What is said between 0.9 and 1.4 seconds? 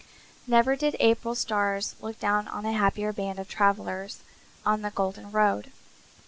April